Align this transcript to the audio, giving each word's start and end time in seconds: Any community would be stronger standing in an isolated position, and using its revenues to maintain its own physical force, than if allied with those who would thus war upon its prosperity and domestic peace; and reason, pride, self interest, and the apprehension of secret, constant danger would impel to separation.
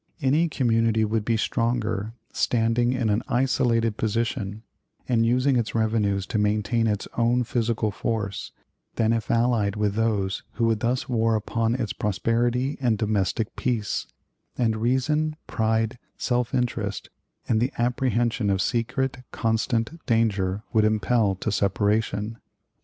Any 0.19 0.49
community 0.49 1.05
would 1.05 1.23
be 1.23 1.37
stronger 1.37 2.13
standing 2.33 2.91
in 2.91 3.11
an 3.11 3.21
isolated 3.27 3.97
position, 3.97 4.63
and 5.07 5.27
using 5.27 5.57
its 5.57 5.75
revenues 5.75 6.25
to 6.33 6.39
maintain 6.39 6.87
its 6.87 7.07
own 7.19 7.43
physical 7.43 7.91
force, 7.91 8.51
than 8.95 9.13
if 9.13 9.29
allied 9.29 9.75
with 9.75 9.93
those 9.93 10.41
who 10.53 10.65
would 10.65 10.79
thus 10.79 11.07
war 11.07 11.35
upon 11.35 11.75
its 11.75 11.93
prosperity 11.93 12.79
and 12.81 12.97
domestic 12.97 13.55
peace; 13.55 14.07
and 14.57 14.77
reason, 14.77 15.35
pride, 15.45 15.99
self 16.17 16.51
interest, 16.55 17.11
and 17.47 17.61
the 17.61 17.71
apprehension 17.77 18.49
of 18.49 18.59
secret, 18.59 19.17
constant 19.31 20.03
danger 20.07 20.63
would 20.73 20.83
impel 20.83 21.35
to 21.35 21.51
separation. 21.51 22.39